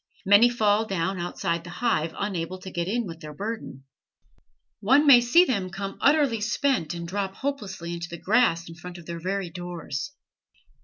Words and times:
Many 0.25 0.49
fall 0.49 0.85
down 0.85 1.19
outside 1.19 1.63
the 1.63 1.69
hive, 1.69 2.15
unable 2.17 2.57
to 2.61 2.71
get 2.71 2.87
in 2.87 3.05
with 3.05 3.19
their 3.19 3.35
burden. 3.35 3.83
One 4.79 5.05
may 5.05 5.21
see 5.21 5.45
them 5.45 5.69
come 5.69 5.99
utterly 6.01 6.41
spent 6.41 6.95
and 6.95 7.07
drop 7.07 7.35
hopelessly 7.35 7.93
into 7.93 8.09
the 8.09 8.17
grass 8.17 8.67
in 8.67 8.73
front 8.73 8.97
of 8.97 9.05
their 9.05 9.19
very 9.19 9.51
doors. 9.51 10.13